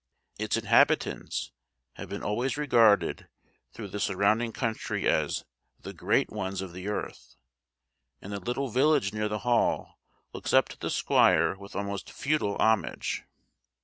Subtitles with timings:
[0.39, 1.51] Its inhabitants
[1.93, 3.29] have been always regarded
[3.71, 5.45] through the surrounding country as
[5.79, 7.35] "the great ones of the earth;"
[8.19, 9.99] and the little village near the hall
[10.33, 13.25] looks up to the squire with almost feudal homage.